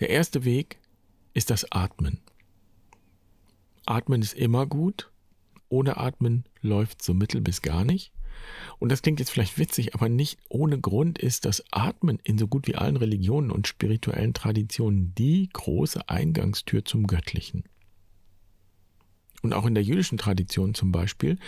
Der 0.00 0.10
erste 0.10 0.44
Weg 0.44 0.78
ist 1.34 1.50
das 1.50 1.70
Atmen. 1.70 2.20
Atmen 3.86 4.22
ist 4.22 4.34
immer 4.34 4.66
gut. 4.66 5.11
Ohne 5.72 5.96
Atmen 5.96 6.44
läuft 6.60 7.00
so 7.00 7.14
mittel 7.14 7.40
bis 7.40 7.62
gar 7.62 7.82
nicht. 7.82 8.12
Und 8.78 8.92
das 8.92 9.00
klingt 9.00 9.20
jetzt 9.20 9.30
vielleicht 9.30 9.56
witzig, 9.56 9.94
aber 9.94 10.10
nicht 10.10 10.38
ohne 10.50 10.78
Grund 10.78 11.18
ist 11.18 11.46
das 11.46 11.64
Atmen 11.70 12.18
in 12.22 12.36
so 12.36 12.46
gut 12.46 12.66
wie 12.66 12.74
allen 12.74 12.98
Religionen 12.98 13.50
und 13.50 13.66
spirituellen 13.66 14.34
Traditionen 14.34 15.14
die 15.14 15.48
große 15.50 16.10
Eingangstür 16.10 16.84
zum 16.84 17.06
Göttlichen. 17.06 17.64
Und 19.40 19.54
auch 19.54 19.64
in 19.64 19.74
der 19.74 19.82
jüdischen 19.82 20.18
Tradition 20.18 20.74
zum 20.74 20.92
Beispiel 20.92 21.38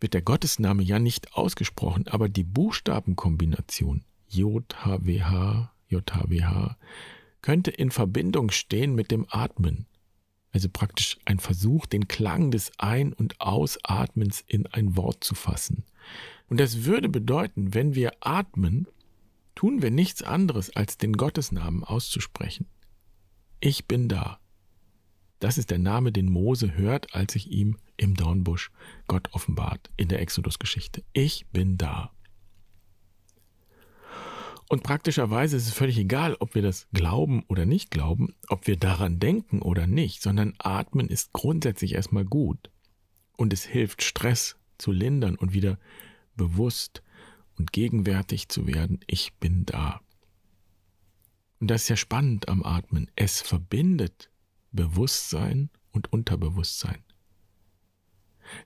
wird 0.00 0.12
der 0.12 0.22
Gottesname 0.22 0.82
ja 0.82 0.98
nicht 0.98 1.32
ausgesprochen, 1.34 2.06
aber 2.08 2.28
die 2.28 2.44
Buchstabenkombination 2.44 4.04
JHWH, 4.28 5.72
JHWH 5.88 6.76
könnte 7.40 7.70
in 7.70 7.90
Verbindung 7.90 8.50
stehen 8.50 8.94
mit 8.94 9.10
dem 9.10 9.24
Atmen. 9.30 9.86
Also 10.54 10.68
praktisch 10.72 11.18
ein 11.24 11.40
Versuch, 11.40 11.84
den 11.84 12.06
Klang 12.06 12.52
des 12.52 12.70
Ein- 12.78 13.12
und 13.12 13.40
Ausatmens 13.40 14.44
in 14.46 14.68
ein 14.68 14.96
Wort 14.96 15.24
zu 15.24 15.34
fassen. 15.34 15.82
Und 16.48 16.60
das 16.60 16.84
würde 16.84 17.08
bedeuten, 17.08 17.74
wenn 17.74 17.96
wir 17.96 18.12
atmen, 18.20 18.86
tun 19.56 19.82
wir 19.82 19.90
nichts 19.90 20.22
anderes, 20.22 20.74
als 20.76 20.96
den 20.96 21.14
Gottesnamen 21.14 21.82
auszusprechen. 21.82 22.66
Ich 23.58 23.86
bin 23.86 24.08
da. 24.08 24.38
Das 25.40 25.58
ist 25.58 25.70
der 25.70 25.80
Name, 25.80 26.12
den 26.12 26.30
Mose 26.30 26.76
hört, 26.76 27.16
als 27.16 27.32
sich 27.32 27.50
ihm 27.50 27.76
im 27.96 28.14
Dornbusch 28.14 28.70
Gott 29.08 29.30
offenbart 29.32 29.90
in 29.96 30.06
der 30.06 30.20
Exodus-Geschichte. 30.20 31.02
Ich 31.12 31.46
bin 31.48 31.78
da. 31.78 32.12
Und 34.74 34.82
praktischerweise 34.82 35.56
ist 35.56 35.68
es 35.68 35.72
völlig 35.72 35.98
egal, 35.98 36.36
ob 36.40 36.56
wir 36.56 36.62
das 36.62 36.88
glauben 36.92 37.44
oder 37.46 37.64
nicht 37.64 37.92
glauben, 37.92 38.34
ob 38.48 38.66
wir 38.66 38.76
daran 38.76 39.20
denken 39.20 39.62
oder 39.62 39.86
nicht, 39.86 40.20
sondern 40.20 40.54
Atmen 40.58 41.06
ist 41.08 41.32
grundsätzlich 41.32 41.94
erstmal 41.94 42.24
gut. 42.24 42.72
Und 43.36 43.52
es 43.52 43.62
hilft, 43.62 44.02
Stress 44.02 44.56
zu 44.76 44.90
lindern 44.90 45.36
und 45.36 45.52
wieder 45.52 45.78
bewusst 46.34 47.04
und 47.56 47.70
gegenwärtig 47.70 48.48
zu 48.48 48.66
werden. 48.66 48.98
Ich 49.06 49.34
bin 49.34 49.64
da. 49.64 50.00
Und 51.60 51.70
das 51.70 51.82
ist 51.82 51.90
ja 51.90 51.96
spannend 51.96 52.48
am 52.48 52.64
Atmen. 52.64 53.08
Es 53.14 53.42
verbindet 53.42 54.28
Bewusstsein 54.72 55.70
und 55.92 56.12
Unterbewusstsein. 56.12 57.04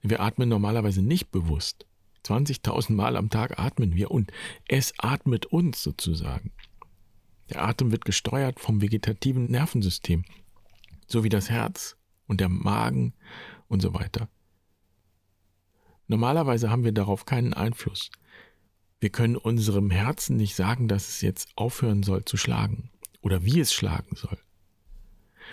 Wir 0.01 0.21
atmen 0.21 0.49
normalerweise 0.49 1.03
nicht 1.03 1.31
bewusst. 1.31 1.85
20.000 2.29 2.93
Mal 2.93 3.17
am 3.17 3.31
Tag 3.31 3.59
atmen 3.59 3.95
wir 3.95 4.11
und 4.11 4.33
es 4.67 4.93
atmet 4.99 5.47
uns 5.47 5.83
sozusagen. 5.83 6.53
Der 7.51 7.65
Atem 7.65 7.91
wird 7.91 8.05
gesteuert 8.05 8.61
vom 8.61 8.83
vegetativen 8.83 9.51
Nervensystem, 9.51 10.25
so 11.07 11.25
wie 11.25 11.31
das 11.31 11.49
Herz 11.49 11.97
und 12.27 12.41
der 12.41 12.51
Magen 12.51 13.15
und 13.69 13.81
so 13.81 13.95
weiter. 13.95 14.29
Normalerweise 16.07 16.71
haben 16.71 16.85
wir 16.85 16.93
darauf 16.93 17.25
keinen 17.25 17.55
Einfluss. 17.55 18.11
Wir 19.01 19.11
können 19.11 19.37
unserem 19.37 19.91
Herzen 19.91 20.37
nicht 20.37 20.55
sagen, 20.55 20.89
dass 20.89 21.09
es 21.09 21.21
jetzt 21.21 21.49
aufhören 21.57 22.03
soll 22.03 22.25
zu 22.25 22.37
schlagen 22.37 22.91
oder 23.21 23.45
wie 23.45 23.61
es 23.61 23.73
schlagen 23.73 24.17
soll. 24.17 24.39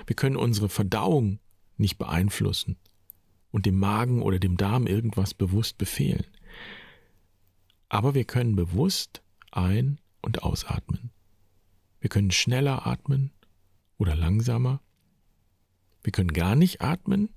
Wir 0.07 0.15
können 0.15 0.35
unsere 0.35 0.67
Verdauung 0.67 1.39
nicht 1.77 1.97
beeinflussen 1.97 2.77
und 3.51 3.65
dem 3.65 3.77
Magen 3.77 4.21
oder 4.21 4.39
dem 4.39 4.57
Darm 4.57 4.87
irgendwas 4.87 5.33
bewusst 5.33 5.77
befehlen. 5.77 6.25
Aber 7.95 8.13
wir 8.13 8.25
können 8.25 8.57
bewusst 8.57 9.23
ein- 9.51 10.01
und 10.21 10.43
ausatmen. 10.43 11.11
Wir 12.01 12.09
können 12.09 12.31
schneller 12.31 12.85
atmen 12.85 13.31
oder 13.97 14.17
langsamer. 14.17 14.81
Wir 16.03 16.11
können 16.11 16.33
gar 16.33 16.57
nicht 16.57 16.81
atmen, 16.81 17.29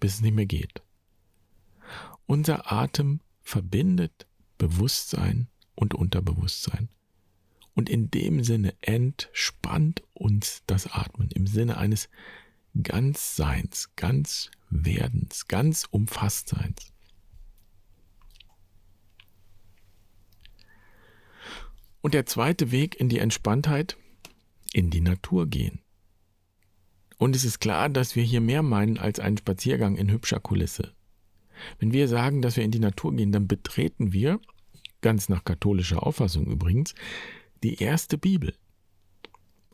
bis 0.00 0.14
es 0.14 0.20
nicht 0.22 0.32
mehr 0.32 0.46
geht. 0.46 0.82
Unser 2.24 2.72
Atem 2.72 3.20
verbindet 3.42 4.26
Bewusstsein 4.56 5.48
und 5.74 5.92
Unterbewusstsein. 5.92 6.88
Und 7.74 7.90
in 7.90 8.10
dem 8.10 8.42
Sinne 8.42 8.74
entspannt 8.80 10.02
uns 10.14 10.62
das 10.66 10.86
Atmen 10.86 11.28
im 11.30 11.46
Sinne 11.46 11.76
eines 11.76 12.08
Ganzseins, 12.82 13.90
Ganzwerdens, 13.96 15.46
ganz 15.46 15.84
Umfasstseins. 15.90 16.93
Und 22.04 22.12
der 22.12 22.26
zweite 22.26 22.70
Weg 22.70 23.00
in 23.00 23.08
die 23.08 23.18
Entspanntheit, 23.18 23.96
in 24.74 24.90
die 24.90 25.00
Natur 25.00 25.46
gehen. 25.46 25.80
Und 27.16 27.34
es 27.34 27.46
ist 27.46 27.60
klar, 27.60 27.88
dass 27.88 28.14
wir 28.14 28.22
hier 28.22 28.42
mehr 28.42 28.62
meinen 28.62 28.98
als 28.98 29.20
einen 29.20 29.38
Spaziergang 29.38 29.96
in 29.96 30.10
hübscher 30.10 30.38
Kulisse. 30.38 30.92
Wenn 31.78 31.94
wir 31.94 32.06
sagen, 32.06 32.42
dass 32.42 32.58
wir 32.58 32.64
in 32.64 32.72
die 32.72 32.78
Natur 32.78 33.16
gehen, 33.16 33.32
dann 33.32 33.48
betreten 33.48 34.12
wir, 34.12 34.38
ganz 35.00 35.30
nach 35.30 35.44
katholischer 35.44 36.06
Auffassung 36.06 36.44
übrigens, 36.44 36.94
die 37.62 37.76
erste 37.76 38.18
Bibel. 38.18 38.54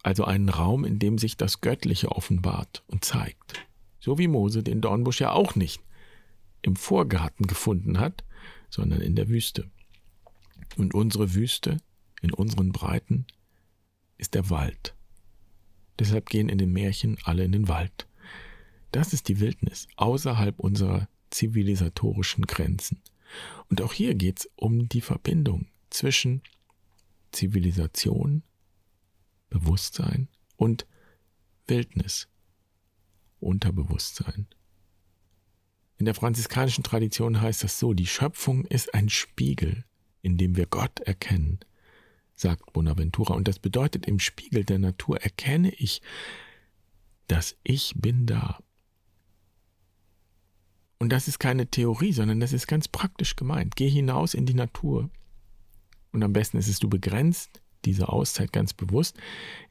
Also 0.04 0.22
einen 0.24 0.50
Raum, 0.50 0.84
in 0.84 1.00
dem 1.00 1.18
sich 1.18 1.36
das 1.36 1.60
Göttliche 1.60 2.12
offenbart 2.12 2.84
und 2.86 3.04
zeigt. 3.04 3.66
So 3.98 4.18
wie 4.18 4.28
Mose 4.28 4.62
den 4.62 4.80
Dornbusch 4.80 5.20
ja 5.20 5.32
auch 5.32 5.56
nicht 5.56 5.82
im 6.62 6.76
Vorgarten 6.76 7.48
gefunden 7.48 7.98
hat, 7.98 8.22
sondern 8.68 9.00
in 9.00 9.16
der 9.16 9.28
Wüste. 9.28 9.68
Und 10.76 10.94
unsere 10.94 11.34
Wüste 11.34 11.78
in 12.20 12.32
unseren 12.32 12.72
Breiten 12.72 13.26
ist 14.18 14.34
der 14.34 14.50
Wald. 14.50 14.94
Deshalb 15.98 16.28
gehen 16.28 16.48
in 16.48 16.58
den 16.58 16.72
Märchen 16.72 17.18
alle 17.24 17.44
in 17.44 17.52
den 17.52 17.68
Wald. 17.68 18.08
Das 18.92 19.12
ist 19.12 19.28
die 19.28 19.40
Wildnis 19.40 19.86
außerhalb 19.96 20.58
unserer 20.58 21.08
zivilisatorischen 21.30 22.46
Grenzen. 22.46 23.02
Und 23.68 23.82
auch 23.82 23.92
hier 23.92 24.14
geht 24.14 24.40
es 24.40 24.50
um 24.56 24.88
die 24.88 25.00
Verbindung 25.00 25.68
zwischen 25.90 26.42
Zivilisation, 27.32 28.42
Bewusstsein 29.48 30.28
und 30.56 30.86
Wildnis, 31.66 32.28
Unterbewusstsein. 33.38 34.48
In 35.98 36.06
der 36.06 36.14
franziskanischen 36.14 36.82
Tradition 36.82 37.40
heißt 37.40 37.62
das 37.62 37.78
so, 37.78 37.94
die 37.94 38.06
Schöpfung 38.06 38.64
ist 38.64 38.94
ein 38.94 39.08
Spiegel, 39.08 39.84
in 40.22 40.38
dem 40.38 40.56
wir 40.56 40.66
Gott 40.66 40.98
erkennen 41.00 41.60
sagt 42.40 42.72
Bonaventura. 42.72 43.34
Und 43.34 43.48
das 43.48 43.58
bedeutet, 43.58 44.06
im 44.06 44.18
Spiegel 44.18 44.64
der 44.64 44.78
Natur 44.78 45.20
erkenne 45.20 45.70
ich, 45.70 46.02
dass 47.28 47.56
ich 47.62 47.94
bin 47.96 48.26
da. 48.26 48.58
Und 50.98 51.10
das 51.10 51.28
ist 51.28 51.38
keine 51.38 51.66
Theorie, 51.66 52.12
sondern 52.12 52.40
das 52.40 52.52
ist 52.52 52.66
ganz 52.66 52.88
praktisch 52.88 53.36
gemeint. 53.36 53.76
Geh 53.76 53.88
hinaus 53.88 54.34
in 54.34 54.46
die 54.46 54.54
Natur. 54.54 55.10
Und 56.12 56.22
am 56.22 56.32
besten 56.32 56.58
ist 56.58 56.68
es, 56.68 56.78
du 56.78 56.88
begrenzt 56.88 57.62
diese 57.84 58.08
Auszeit 58.08 58.52
ganz 58.52 58.74
bewusst, 58.74 59.16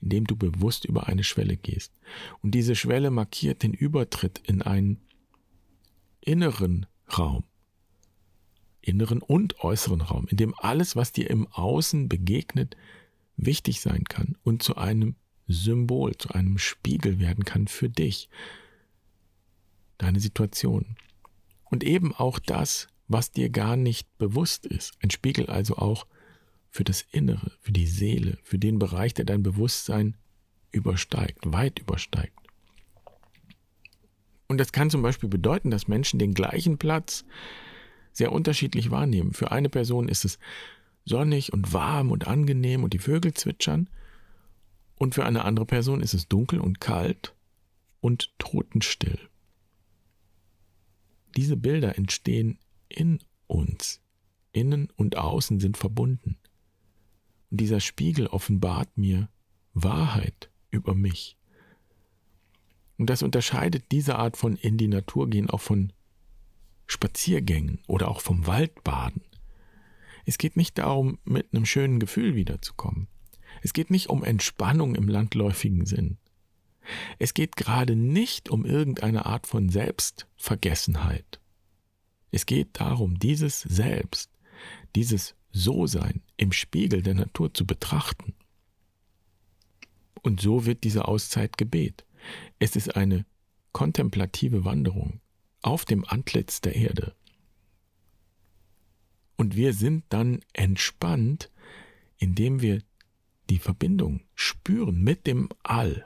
indem 0.01 0.25
du 0.25 0.35
bewusst 0.35 0.85
über 0.85 1.07
eine 1.07 1.23
Schwelle 1.23 1.57
gehst. 1.57 1.93
Und 2.41 2.51
diese 2.51 2.75
Schwelle 2.75 3.11
markiert 3.11 3.61
den 3.61 3.73
Übertritt 3.73 4.39
in 4.47 4.61
einen 4.61 4.99
inneren 6.21 6.87
Raum, 7.17 7.43
inneren 8.89 9.21
und 9.21 9.63
äußeren 9.63 10.01
Raum, 10.01 10.27
in 10.27 10.37
dem 10.37 10.53
alles, 10.57 10.95
was 10.95 11.11
dir 11.11 11.29
im 11.29 11.47
Außen 11.47 12.09
begegnet, 12.09 12.75
wichtig 13.37 13.81
sein 13.81 14.03
kann 14.03 14.35
und 14.43 14.63
zu 14.63 14.75
einem 14.75 15.15
Symbol, 15.47 16.15
zu 16.17 16.29
einem 16.29 16.57
Spiegel 16.57 17.19
werden 17.19 17.45
kann 17.45 17.67
für 17.67 17.89
dich, 17.89 18.29
deine 19.97 20.19
Situation. 20.19 20.97
Und 21.65 21.83
eben 21.83 22.13
auch 22.13 22.39
das, 22.39 22.87
was 23.07 23.31
dir 23.31 23.49
gar 23.49 23.75
nicht 23.75 24.07
bewusst 24.17 24.65
ist. 24.65 24.93
Ein 25.01 25.09
Spiegel 25.09 25.47
also 25.47 25.77
auch 25.77 26.05
für 26.69 26.83
das 26.83 27.01
Innere, 27.11 27.51
für 27.61 27.71
die 27.71 27.87
Seele, 27.87 28.37
für 28.43 28.59
den 28.59 28.79
Bereich, 28.79 29.13
der 29.13 29.25
dein 29.25 29.43
Bewusstsein 29.43 30.15
übersteigt, 30.71 31.51
weit 31.51 31.79
übersteigt. 31.79 32.33
Und 34.47 34.57
das 34.59 34.71
kann 34.71 34.89
zum 34.89 35.01
Beispiel 35.01 35.29
bedeuten, 35.29 35.69
dass 35.71 35.87
Menschen 35.87 36.19
den 36.19 36.33
gleichen 36.33 36.77
Platz 36.77 37.23
sehr 38.19 38.31
unterschiedlich 38.31 38.91
wahrnehmen. 38.91 39.33
Für 39.33 39.51
eine 39.51 39.69
Person 39.69 40.07
ist 40.07 40.25
es 40.25 40.37
sonnig 41.05 41.51
und 41.51 41.73
warm 41.73 42.11
und 42.11 42.27
angenehm 42.27 42.83
und 42.83 42.93
die 42.93 42.99
Vögel 42.99 43.33
zwitschern. 43.33 43.89
Und 44.95 45.15
für 45.15 45.25
eine 45.25 45.45
andere 45.45 45.65
Person 45.65 46.01
ist 46.01 46.13
es 46.13 46.27
dunkel 46.27 46.59
und 46.59 46.79
kalt 46.79 47.33
und 48.01 48.37
totenstill. 48.37 49.17
Diese 51.35 51.55
Bilder 51.55 51.97
entstehen 51.97 52.59
in 52.89 53.19
uns. 53.47 54.01
Innen 54.51 54.89
und 54.95 55.15
außen 55.17 55.59
sind 55.59 55.77
verbunden. 55.77 56.37
Und 57.49 57.61
dieser 57.61 57.79
Spiegel 57.79 58.27
offenbart 58.27 58.97
mir 58.97 59.29
Wahrheit 59.73 60.49
über 60.71 60.93
mich. 60.93 61.37
Und 62.97 63.09
das 63.09 63.23
unterscheidet 63.23 63.85
diese 63.91 64.17
Art 64.17 64.35
von 64.35 64.57
in 64.57 64.77
die 64.77 64.89
Natur 64.89 65.29
gehen 65.29 65.49
auch 65.49 65.61
von 65.61 65.93
Spaziergängen 66.89 67.79
oder 67.87 68.07
auch 68.07 68.19
vom 68.19 68.47
Waldbaden. 68.47 69.21
Es 70.25 70.39
geht 70.39 70.57
nicht 70.57 70.79
darum, 70.79 71.19
mit 71.23 71.53
einem 71.53 71.65
schönen 71.65 71.99
Gefühl 71.99 72.35
wiederzukommen. 72.35 73.07
Es 73.61 73.73
geht 73.73 73.91
nicht 73.91 74.09
um 74.09 74.23
Entspannung 74.23 74.95
im 74.95 75.07
landläufigen 75.07 75.85
Sinn. 75.85 76.17
Es 77.19 77.35
geht 77.35 77.55
gerade 77.55 77.95
nicht 77.95 78.49
um 78.49 78.65
irgendeine 78.65 79.27
Art 79.27 79.45
von 79.45 79.69
Selbstvergessenheit. 79.69 81.39
Es 82.31 82.47
geht 82.47 82.79
darum, 82.79 83.19
dieses 83.19 83.61
Selbst, 83.61 84.31
dieses 84.95 85.35
So-Sein 85.51 86.23
im 86.37 86.51
Spiegel 86.51 87.03
der 87.03 87.13
Natur 87.13 87.53
zu 87.53 87.67
betrachten. 87.67 88.33
Und 90.23 90.41
so 90.41 90.65
wird 90.65 90.83
diese 90.83 91.07
Auszeit 91.07 91.57
Gebet. 91.57 92.03
Es 92.57 92.75
ist 92.75 92.95
eine 92.95 93.25
kontemplative 93.73 94.65
Wanderung 94.65 95.21
auf 95.61 95.85
dem 95.85 96.05
Antlitz 96.05 96.61
der 96.61 96.75
Erde. 96.75 97.13
Und 99.35 99.55
wir 99.55 99.73
sind 99.73 100.03
dann 100.09 100.41
entspannt, 100.53 101.49
indem 102.17 102.61
wir 102.61 102.81
die 103.49 103.59
Verbindung 103.59 104.21
spüren 104.35 105.01
mit 105.01 105.25
dem 105.25 105.49
All. 105.63 106.05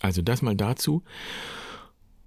Also 0.00 0.22
das 0.22 0.42
mal 0.42 0.56
dazu. 0.56 1.02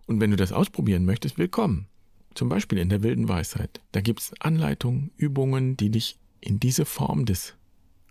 Und 0.07 0.19
wenn 0.19 0.31
du 0.31 0.37
das 0.37 0.51
ausprobieren 0.51 1.05
möchtest, 1.05 1.37
willkommen. 1.37 1.87
Zum 2.33 2.49
Beispiel 2.49 2.77
in 2.77 2.89
der 2.89 3.03
wilden 3.03 3.29
Weisheit. 3.29 3.81
Da 3.91 4.01
gibt 4.01 4.21
es 4.21 4.33
Anleitungen, 4.39 5.11
Übungen, 5.17 5.75
die 5.75 5.89
dich 5.89 6.17
in 6.39 6.59
diese 6.59 6.85
Form 6.85 7.25
des 7.25 7.55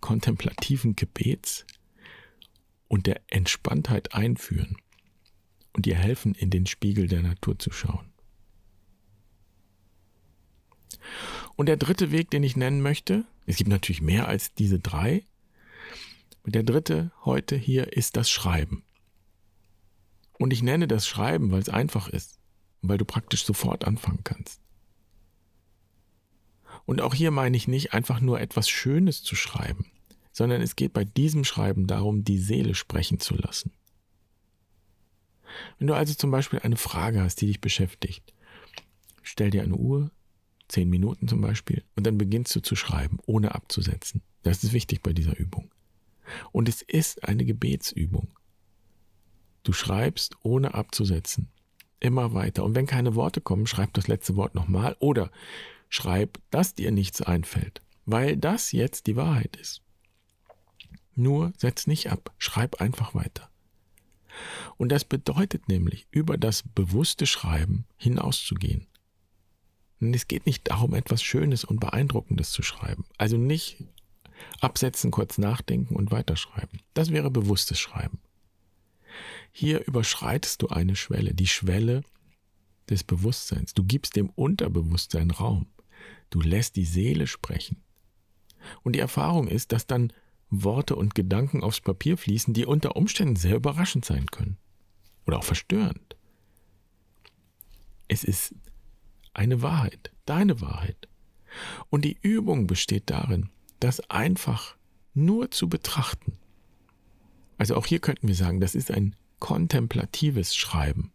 kontemplativen 0.01 0.95
Gebets 0.95 1.65
und 2.87 3.07
der 3.07 3.21
Entspanntheit 3.29 4.15
einführen 4.15 4.77
und 5.77 5.87
dir 5.87 5.95
helfen, 5.95 6.35
in 6.35 6.51
den 6.51 6.67
Spiegel 6.67 7.07
der 7.07 7.23
Natur 7.23 7.59
zu 7.59 7.71
schauen. 7.71 8.13
Und 11.55 11.67
der 11.67 11.77
dritte 11.77 12.11
Weg, 12.11 12.31
den 12.31 12.43
ich 12.43 12.57
nennen 12.57 12.83
möchte, 12.83 13.25
es 13.47 13.57
gibt 13.57 13.71
natürlich 13.71 14.03
mehr 14.03 14.27
als 14.27 14.53
diese 14.55 14.81
drei, 14.81 15.23
der 16.45 16.63
dritte 16.63 17.13
heute 17.25 17.57
hier 17.57 17.93
ist 17.93 18.17
das 18.17 18.31
Schreiben. 18.31 18.85
Und 20.39 20.53
ich 20.53 20.63
nenne 20.63 20.89
das 20.89 21.07
Schreiben, 21.07 21.51
weil 21.51 21.61
es 21.61 21.69
einfach 21.69 22.09
ist 22.09 22.37
weil 22.89 22.99
du 22.99 23.05
praktisch 23.05 23.45
sofort 23.45 23.85
anfangen 23.85 24.25
kannst. 24.25 24.61
Und 26.85 27.01
auch 27.01 27.15
hier 27.15 27.31
meine 27.31 27.57
ich 27.57 27.69
nicht 27.69 27.95
einfach 27.95 28.21
nur 28.21 28.41
etwas 28.41 28.69
Schönes 28.69 29.23
zu 29.23 29.35
schreiben, 29.35 29.87
sondern 30.33 30.61
es 30.61 30.77
geht 30.77 30.93
bei 30.93 31.05
diesem 31.05 31.45
Schreiben 31.45 31.87
darum, 31.87 32.23
die 32.23 32.39
Seele 32.39 32.75
sprechen 32.75 33.19
zu 33.19 33.35
lassen. 33.35 33.73
Wenn 35.79 35.87
du 35.87 35.95
also 35.95 36.15
zum 36.15 36.31
Beispiel 36.31 36.61
eine 36.61 36.77
Frage 36.77 37.21
hast, 37.23 37.41
die 37.41 37.47
dich 37.47 37.61
beschäftigt, 37.61 38.33
stell 39.23 39.51
dir 39.51 39.63
eine 39.63 39.77
Uhr, 39.77 40.11
zehn 40.69 40.89
Minuten 40.89 41.29
zum 41.29 41.41
Beispiel, 41.41 41.85
und 41.95 42.07
dann 42.07 42.19
beginnst 42.19 42.55
du 42.57 42.61
zu 42.61 42.77
schreiben, 42.77 43.19
ohne 43.27 43.55
abzusetzen. 43.55 44.23
Das 44.43 44.65
ist 44.65 44.73
wichtig 44.73 45.03
bei 45.03 45.13
dieser 45.13 45.37
Übung. 45.37 45.71
Und 46.53 46.69
es 46.69 46.83
ist 46.83 47.25
eine 47.25 47.45
Gebetsübung. 47.45 48.29
Du 49.63 49.73
schreibst 49.73 50.37
ohne 50.43 50.75
abzusetzen. 50.75 51.49
Immer 51.99 52.35
weiter. 52.35 52.65
Und 52.65 52.75
wenn 52.75 52.87
keine 52.87 53.15
Worte 53.15 53.41
kommen, 53.41 53.67
schreib 53.67 53.95
das 53.95 54.07
letzte 54.07 54.37
Wort 54.37 54.55
nochmal 54.55 54.97
oder 55.01 55.31
schreib, 55.89 56.39
dass 56.51 56.75
dir 56.75 56.91
nichts 56.91 57.23
einfällt. 57.23 57.83
Weil 58.05 58.37
das 58.37 58.73
jetzt 58.73 59.07
die 59.07 59.17
Wahrheit 59.17 59.57
ist. 59.57 59.83
Nur 61.15 61.53
setz 61.57 61.87
nicht 61.87 62.13
ab, 62.13 62.35
schreib 62.39 62.81
einfach 62.81 63.15
weiter. 63.15 63.49
Und 64.77 64.91
das 64.91 65.05
bedeutet 65.05 65.69
nämlich, 65.69 66.07
über 66.11 66.37
das 66.37 66.63
bewusste 66.63 67.27
Schreiben 67.27 67.87
hinauszugehen. 67.97 68.87
Und 70.01 70.15
es 70.15 70.29
geht 70.29 70.47
nicht 70.47 70.69
darum, 70.71 70.95
etwas 70.95 71.23
Schönes 71.23 71.65
und 71.65 71.81
Beeindruckendes 71.81 72.51
zu 72.51 72.63
schreiben. 72.63 73.05
Also 73.17 73.37
nicht 73.37 73.85
absetzen, 74.61 75.11
kurz 75.11 75.39
nachdenken 75.39 75.97
und 75.97 76.11
weiterschreiben. 76.11 76.81
Das 76.95 77.11
wäre 77.11 77.31
bewusstes 77.31 77.79
Schreiben. 77.79 78.21
Hier 79.53 79.87
überschreitest 79.87 80.61
du 80.61 80.69
eine 80.69 80.97
Schwelle, 80.97 81.33
die 81.33 81.47
Schwelle 81.47 82.03
des 82.91 83.05
Bewusstseins. 83.05 83.73
Du 83.73 83.85
gibst 83.85 84.17
dem 84.17 84.29
Unterbewusstsein 84.31 85.31
Raum. 85.31 85.67
Du 86.29 86.41
lässt 86.41 86.77
die 86.77 86.85
Seele 86.85 87.27
sprechen. 87.27 87.83
Und 88.83 88.95
die 88.95 89.01
Erfahrung 89.01 89.49
ist, 89.49 89.73
dass 89.73 89.87
dann 89.87 90.13
Worte 90.51 90.97
und 90.97 91.15
Gedanken 91.15 91.63
aufs 91.63 91.81
Papier 91.81 92.17
fließen, 92.17 92.55
die 92.55 92.67
unter 92.67 92.97
Umständen 92.97 93.37
sehr 93.37 93.57
überraschend 93.57 94.05
sein 94.05 94.27
können. 94.27 94.57
Oder 95.27 95.39
auch 95.39 95.45
verstörend. 95.45 96.17
Es 98.09 98.23
ist 98.23 98.55
eine 99.35 99.63
Wahrheit, 99.63 100.13
deine 100.25 100.61
Wahrheit. 100.61 101.09
Und 101.91 102.05
die 102.05 102.19
Übung 102.23 102.67
besteht 102.67 103.11
darin, 103.11 103.51
das 103.81 104.01
einfach 104.11 104.77
nur 105.15 105.51
zu 105.51 105.69
betrachten. 105.69 106.39
Also 107.59 107.75
auch 107.77 107.87
hier 107.87 108.01
könnten 108.01 108.29
wir 108.29 108.35
sagen, 108.35 108.61
das 108.61 108.75
ist 108.75 108.91
ein 108.91 109.17
kontemplatives 109.39 110.55
Schreiben 110.55 111.13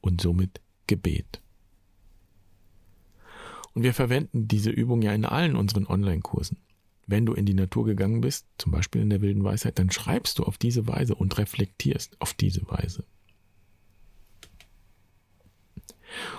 und 0.00 0.20
somit 0.20 0.60
Gebet. 0.86 1.40
Und 3.72 3.82
wir 3.82 3.94
verwenden 3.94 4.46
diese 4.46 4.70
Übung 4.70 5.02
ja 5.02 5.12
in 5.12 5.24
allen 5.24 5.56
unseren 5.56 5.86
Online-Kursen. 5.86 6.58
Wenn 7.06 7.26
du 7.26 7.34
in 7.34 7.46
die 7.46 7.54
Natur 7.54 7.84
gegangen 7.84 8.20
bist, 8.20 8.46
zum 8.58 8.72
Beispiel 8.72 9.02
in 9.02 9.10
der 9.10 9.20
wilden 9.20 9.44
Weisheit, 9.44 9.78
dann 9.78 9.90
schreibst 9.90 10.38
du 10.38 10.44
auf 10.44 10.58
diese 10.58 10.86
Weise 10.86 11.14
und 11.14 11.36
reflektierst 11.36 12.20
auf 12.20 12.34
diese 12.34 12.66
Weise. 12.68 13.04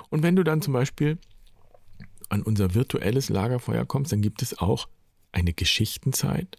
Und 0.10 0.24
wenn 0.24 0.36
du 0.36 0.44
dann 0.44 0.62
zum 0.62 0.74
Beispiel 0.74 1.18
an 2.30 2.42
unser 2.42 2.74
virtuelles 2.74 3.30
Lagerfeuer 3.30 3.86
kommst, 3.86 4.12
dann 4.12 4.22
gibt 4.22 4.42
es 4.42 4.58
auch 4.58 4.88
eine 5.32 5.54
Geschichtenzeit, 5.54 6.58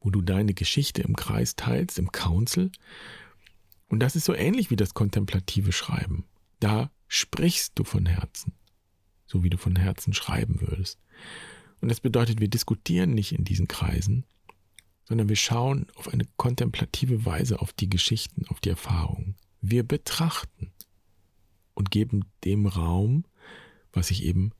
wo 0.00 0.10
du 0.10 0.20
deine 0.20 0.54
Geschichte 0.54 1.02
im 1.02 1.16
Kreis 1.16 1.56
teilst, 1.56 1.98
im 1.98 2.12
Council. 2.12 2.70
Und 3.88 4.00
das 4.00 4.16
ist 4.16 4.24
so 4.24 4.34
ähnlich 4.34 4.70
wie 4.70 4.76
das 4.76 4.94
kontemplative 4.94 5.72
Schreiben. 5.72 6.24
Da 6.60 6.90
sprichst 7.08 7.72
du 7.78 7.84
von 7.84 8.06
Herzen, 8.06 8.52
so 9.26 9.42
wie 9.42 9.50
du 9.50 9.58
von 9.58 9.76
Herzen 9.76 10.12
schreiben 10.12 10.60
würdest. 10.60 10.98
Und 11.82 11.88
das 11.88 12.00
bedeutet, 12.00 12.40
wir 12.40 12.48
diskutieren 12.48 13.12
nicht 13.12 13.32
in 13.32 13.44
diesen 13.44 13.66
Kreisen, 13.66 14.24
sondern 15.04 15.28
wir 15.28 15.36
schauen 15.36 15.88
auf 15.96 16.08
eine 16.08 16.24
kontemplative 16.36 17.26
Weise 17.26 17.60
auf 17.60 17.72
die 17.72 17.90
Geschichten, 17.90 18.46
auf 18.46 18.60
die 18.60 18.70
Erfahrungen. 18.70 19.34
Wir 19.60 19.82
betrachten 19.82 20.72
und 21.74 21.90
geben 21.90 22.24
dem 22.44 22.66
Raum, 22.66 23.24
was 23.92 24.12
ich 24.12 24.22
eben 24.22 24.52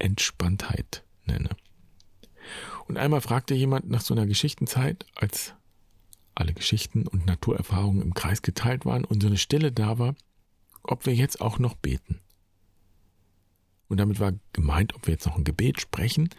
Entspanntheit 0.00 1.04
nenne. 1.24 1.50
Und 2.88 2.98
einmal 2.98 3.20
fragte 3.20 3.54
jemand 3.54 3.88
nach 3.88 4.02
so 4.02 4.12
einer 4.12 4.26
Geschichtenzeit, 4.26 5.06
als 5.14 5.54
alle 6.34 6.52
Geschichten 6.52 7.06
und 7.06 7.26
Naturerfahrungen 7.26 8.02
im 8.02 8.12
Kreis 8.12 8.42
geteilt 8.42 8.84
waren 8.84 9.04
und 9.04 9.22
so 9.22 9.28
eine 9.28 9.38
Stille 9.38 9.70
da 9.70 10.00
war, 10.00 10.16
ob 10.82 11.06
wir 11.06 11.14
jetzt 11.14 11.40
auch 11.40 11.60
noch 11.60 11.74
beten. 11.74 12.20
Und 13.88 13.98
damit 13.98 14.20
war 14.20 14.32
gemeint, 14.52 14.94
ob 14.94 15.06
wir 15.06 15.14
jetzt 15.14 15.26
noch 15.26 15.36
ein 15.36 15.44
Gebet 15.44 15.80
sprechen. 15.80 16.30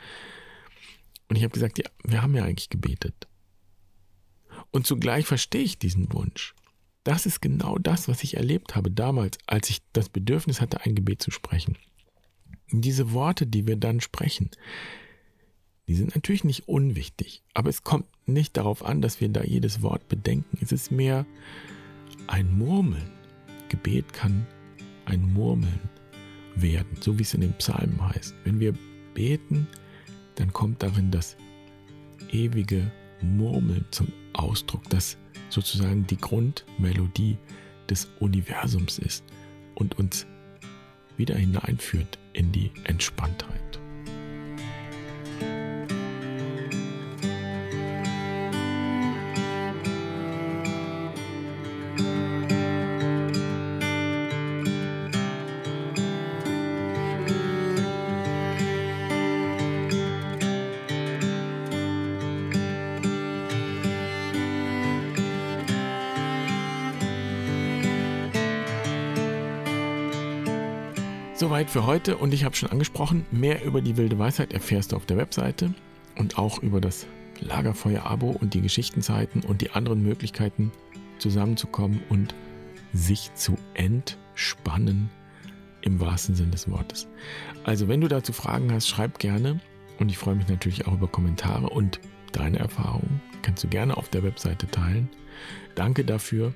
Und 1.30 1.36
ich 1.36 1.44
habe 1.44 1.54
gesagt, 1.54 1.78
ja, 1.78 1.86
wir 2.04 2.22
haben 2.22 2.36
ja 2.36 2.44
eigentlich 2.44 2.70
gebetet. 2.70 3.28
Und 4.72 4.86
zugleich 4.88 5.26
verstehe 5.26 5.64
ich 5.64 5.80
diesen 5.80 6.12
Wunsch. 6.14 6.54
das 7.04 7.28
ist 7.28 7.40
genau 7.40 7.78
das, 7.78 8.08
was 8.08 8.24
ich 8.24 8.36
erlebt 8.36 8.76
habe 8.76 8.90
damals, 8.90 9.38
als 9.46 9.70
ich 9.70 9.82
das 9.94 10.10
Bedürfnis 10.10 10.60
hatte, 10.60 10.82
ein 10.82 10.96
Gebet 10.96 11.22
zu 11.22 11.30
sprechen. 11.30 11.78
Diese 12.72 13.12
Worte, 13.14 13.46
die 13.46 13.68
wir 13.68 13.76
dann 13.76 14.02
sprechen, 14.02 14.50
die 15.88 15.94
sind 15.94 16.16
natürlich 16.16 16.44
nicht 16.44 16.68
unwichtig, 16.68 17.44
aber 17.54 17.70
es 17.70 17.84
kommt 17.84 18.08
nicht 18.26 18.58
darauf 18.58 18.84
an, 18.84 19.02
dass 19.02 19.22
wir 19.22 19.30
da 19.30 19.44
jedes 19.44 19.84
Wort 19.84 20.10
bedenken. 20.10 20.58
Es 20.62 20.72
ist 20.72 20.92
mehr 20.92 21.28
ein 22.26 22.58
Murmeln. 22.58 23.12
Gebet 23.70 24.12
kann 24.12 24.48
ein 25.06 25.22
Murmeln 25.32 25.80
werden, 26.56 26.98
so 27.02 27.18
wie 27.18 27.24
es 27.24 27.34
in 27.34 27.42
den 27.42 27.54
Psalmen 27.54 28.02
heißt. 28.02 28.36
Wenn 28.44 28.60
wir 28.60 28.74
beten, 29.14 29.68
dann 30.36 30.52
kommt 30.54 30.84
darin 30.84 31.12
das 31.12 31.38
ewige 32.32 32.92
Murmeln 33.22 33.86
zum 33.92 34.08
Ausdruck, 34.34 34.84
das 34.90 35.18
sozusagen 35.50 36.06
die 36.08 36.18
Grundmelodie 36.18 37.38
des 37.90 38.10
Universums 38.20 39.00
ist 39.00 39.24
und 39.76 39.98
uns 39.98 40.26
wieder 41.18 41.36
hineinführt 41.36 42.20
in 42.34 42.52
die 42.52 42.72
Entspanntheit. 42.84 43.65
Soweit 71.38 71.70
für 71.70 71.86
heute 71.86 72.16
und 72.16 72.34
ich 72.34 72.46
habe 72.46 72.56
schon 72.56 72.70
angesprochen, 72.70 73.26
mehr 73.30 73.66
über 73.66 73.82
die 73.82 73.98
wilde 73.98 74.18
Weisheit 74.18 74.54
erfährst 74.54 74.94
du 74.94 74.96
auf 74.96 75.06
der 75.06 75.18
Webseite 75.18 75.74
und 76.18 76.38
auch 76.38 76.64
über 76.64 76.80
das 76.80 77.08
Lagerfeuer-Abo 77.42 78.30
und 78.30 78.54
die 78.54 78.62
Geschichtenzeiten 78.62 79.44
und 79.44 79.60
die 79.60 79.72
anderen 79.72 80.02
Möglichkeiten 80.02 80.72
zusammenzukommen 81.20 82.02
und 82.08 82.34
sich 82.94 83.34
zu 83.34 83.58
entspannen 83.74 85.10
im 85.82 86.00
wahrsten 86.00 86.36
Sinn 86.36 86.52
des 86.52 86.72
Wortes. 86.72 87.10
Also 87.66 87.90
wenn 87.90 88.00
du 88.00 88.08
dazu 88.08 88.32
Fragen 88.32 88.72
hast, 88.72 88.88
schreib 88.88 89.20
gerne 89.20 89.60
und 90.00 90.08
ich 90.08 90.18
freue 90.18 90.36
mich 90.36 90.48
natürlich 90.48 90.88
auch 90.88 90.94
über 90.94 91.10
Kommentare 91.10 91.68
und 91.70 92.00
deine 92.32 92.60
Erfahrungen 92.60 93.22
kannst 93.42 93.62
du 93.62 93.68
gerne 93.68 93.98
auf 93.98 94.08
der 94.08 94.24
Webseite 94.24 94.68
teilen. 94.68 95.10
Danke 95.76 96.06
dafür. 96.06 96.54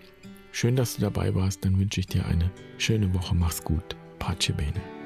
Schön, 0.54 0.78
dass 0.78 0.96
du 0.96 1.02
dabei 1.02 1.36
warst. 1.36 1.66
Dann 1.66 1.78
wünsche 1.78 2.00
ich 2.00 2.08
dir 2.08 2.26
eine 2.26 2.50
schöne 2.78 3.14
Woche. 3.14 3.36
Mach's 3.36 3.62
gut. 3.62 3.99
parça 4.20 4.54
beni.'' 4.54 4.99